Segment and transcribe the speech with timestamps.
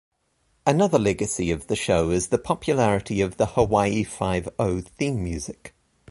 [0.65, 5.75] Another legacy of the show is the popularity of the "Hawaii Five-O" theme music.